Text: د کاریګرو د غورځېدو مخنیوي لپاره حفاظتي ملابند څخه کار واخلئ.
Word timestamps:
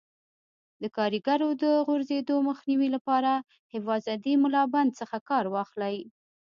د 0.81 0.83
کاریګرو 0.97 1.49
د 1.63 1.63
غورځېدو 1.87 2.35
مخنیوي 2.49 2.89
لپاره 2.95 3.31
حفاظتي 3.73 4.33
ملابند 4.43 4.89
څخه 4.99 5.17
کار 5.29 5.45
واخلئ. 5.53 5.97